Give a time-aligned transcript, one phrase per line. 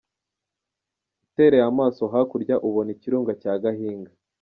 [1.25, 4.11] Utereye amaso hakurya uhabona ikirunga cya Gahinga.